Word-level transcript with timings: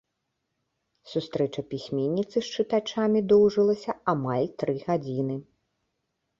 Сустрэча 1.11 1.61
пісьменніцы 1.73 2.37
з 2.49 2.57
чытачамі 2.57 3.19
доўжылася 3.35 3.91
амаль 4.17 4.51
тры 4.65 4.73
гадзіны. 4.89 5.35